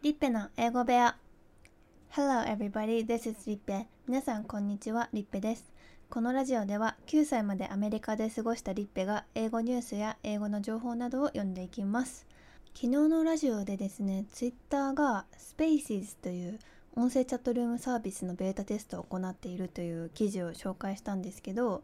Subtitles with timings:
[0.00, 1.16] リッペの英語部屋。
[2.12, 5.72] Hello everybody, this is リッペ皆さんこんにちは、リッペです。
[6.08, 12.28] このラジオでは9歳までアメリカで過ごしたリッペが英語ニュースや英語の情報などを読んでいきます。
[12.74, 16.60] 昨日のラジオでですね、Twitter が Spaces という
[16.94, 21.82] 音声チャットルームサービスのベータテストを行っているという記事を紹介したんですけど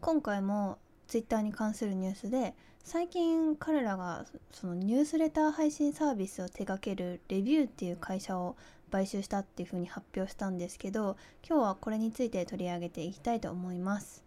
[0.00, 0.78] 今回も
[1.08, 2.54] Twitter に関するニュースで
[2.86, 8.54] 最近彼らがそのニュースレター配信サービスを手掛けるレビューっていう会社を
[8.92, 14.22] 買収したっていうふうに発表したんですけど今日はこれについて取り上げていきたいと思います。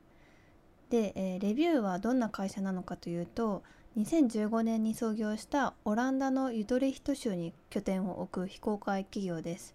[0.89, 3.63] で、えー、レビューはどんな会社なのかというと
[3.97, 9.73] 2015年に創業したオランダのユトレヒト州に拠点を置く非公開企業です。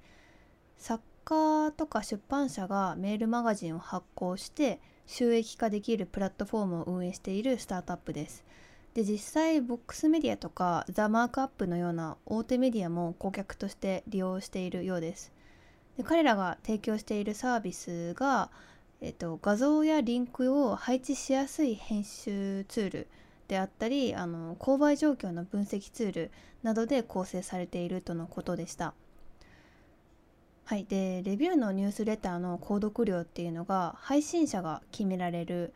[0.77, 8.45] 作家とか出版社がメールマガジンを発行して収益化できるプラットフォームを運営しているスタートアップです。
[8.95, 15.33] で実際ボックスメディアとかザ・マークアップのような大手メディアも顧客として利用しているようです。
[15.97, 18.50] で彼らが提供しているサービスが、
[19.00, 23.09] えっと、画像やリンクを配置しやすい編集ツール
[23.48, 26.31] であったりあの購買状況の分析ツール
[26.62, 28.95] などで構成されているとのことでした。
[30.67, 35.75] はい、でレビューのニュースレターの購読料っていうのが配信者が決められる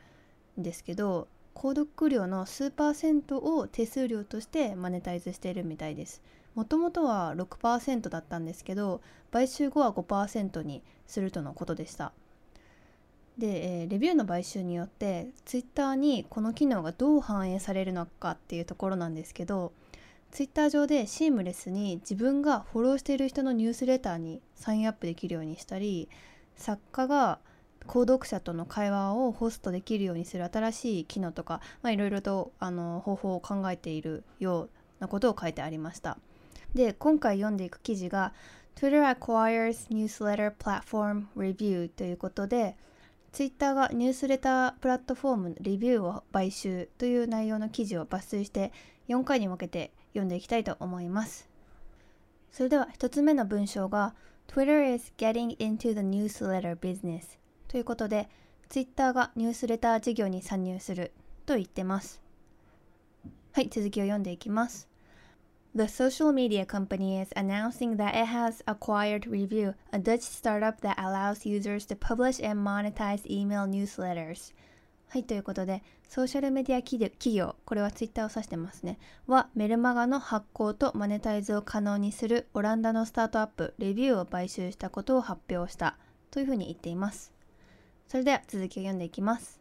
[0.58, 1.28] んですけど
[1.58, 6.22] 購読料の数パーセントを手数料としてマネタイズしているみたいです。
[6.54, 9.00] もともとは6%だったんですけど
[9.32, 12.12] 買収後は5%にするとのことでした。
[13.38, 19.72] で、えー、レビューの買収によってツイッターにこの機能がどう反映されるのかっていうところなんですけど
[20.30, 26.08] ツイッター上でシームレスに自分がフォローしている人のニュースレターにサインアップできるようにしたり
[26.56, 27.38] 作家が
[27.86, 36.18] 購読者との会話をホストできるようにする新しい機能とかいろいろとあの方法を考えているようなことを書いてありました。
[36.74, 38.32] で今回読んでいく記事が
[38.74, 42.76] Twitter acquires newsletter platform review ということで
[43.32, 48.72] Twitter がニュースレタープラットフォームレビューを買収という内容の記事を抜粋して
[49.08, 51.48] 4回に分けて読んでいきたいと思います。
[52.50, 54.14] それでは1つ目の文章が
[54.46, 57.38] Twitter is getting into the newsletter business.
[57.68, 58.28] ということで、
[58.68, 61.12] ツイッターがニュースレター事業に参入する
[61.46, 62.20] と言ってます。
[63.52, 64.88] はい、続きを読んでいきます。
[65.74, 71.46] The social media company is announcing that it has acquired Review, a Dutch startup that allows
[71.46, 74.54] users to publish and monetize email newsletters.
[75.08, 85.96] はい、ということで、ソーシャルメディア企業、これはツイッターを指してますね、はメルマガの発行とマネタイズを可能にするオランダのスタートアップ、レビューを買収したことを発表した
[86.30, 87.37] というふうに言っています。
[88.08, 89.60] それでは続きを読んでいきます。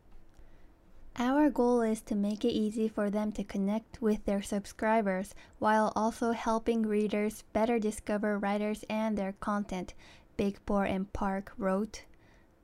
[1.15, 5.91] Our goal is to make it easy for them to connect with their subscribers while
[5.95, 9.95] also helping readers better discover writers and their content,
[10.37, 12.05] Big Boar and Park wrote.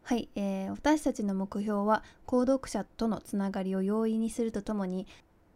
[0.04, 5.08] はい、えー、私たちの目標は購読者とのつながりを容易にするとともに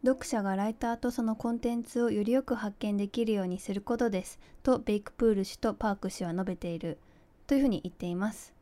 [0.03, 6.97] 読者がライターとそのコンテンツをよりよく発見できるようにすることですとベイクプール氏とパーク氏は述べている
[7.45, 8.56] というふうに言っています。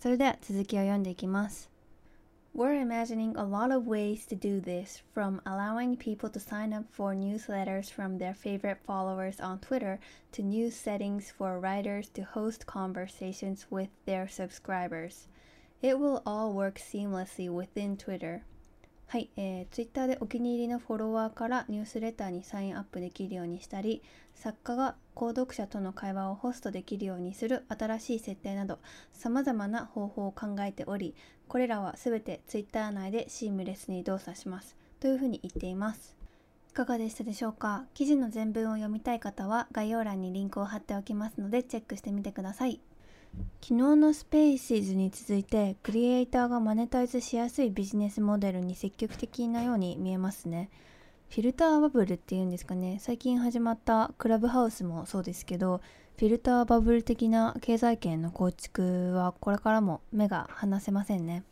[0.00, 1.70] それでは続きを読んでいきます。
[2.54, 7.14] We're imagining a lot of ways to do this, from allowing people to sign up for
[7.14, 9.98] newsletters from their favorite followers on Twitter
[10.32, 15.28] to new settings for writers to host conversations with their subscribers.
[15.82, 18.44] It will all work seamlessly within Twitter.
[19.11, 24.01] はい、えー、Twitter でお気に入りのフォロワーからニュースレターにサインアップできるようにしたり、
[24.35, 28.79] 作家が購読者との会話をホストできるようにする新しい設定など、
[29.11, 31.13] 様々な方法を考えており、
[31.49, 34.77] これらはすべて Twitter 内でシームレスに動作します。
[35.01, 36.15] というふうに言っています。
[36.69, 37.83] いかがでしたでしょうか？
[37.93, 42.79] 記事の全文を読みたい方は概要欄にリンクを貼っておきますのでチェックしてみてください。
[43.61, 50.69] 昨日のスペーシーズに続いてクリエイターがマネタイズしやすいビジネスモデルに積極的なように見えますね。
[51.29, 55.79] フィルターバブルっていうんですかね最近始まったクラブハウスもそうですけど
[56.17, 61.43] フィルターバブル的な経済圏の構築はこれからも目が離せませんね。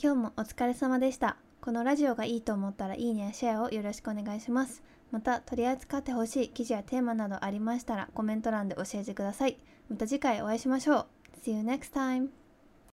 [0.00, 1.38] 今日もお疲れ様でした。
[1.60, 4.82] このラジオがいいと思ったらいいねやシェアをよろしくお願いします。
[5.10, 9.56] また取り扱ってほしい記事やテーマなどありましたらコメント欄で教えてください。
[9.88, 11.06] また次回お会いしましょう。
[11.44, 12.28] See you next time!